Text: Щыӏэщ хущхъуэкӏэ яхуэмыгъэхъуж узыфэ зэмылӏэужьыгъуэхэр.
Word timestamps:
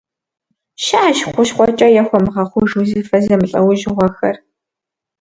Щыӏэщ 0.83 1.17
хущхъуэкӏэ 1.31 1.87
яхуэмыгъэхъуж 2.01 2.71
узыфэ 2.79 3.17
зэмылӏэужьыгъуэхэр. 3.25 4.35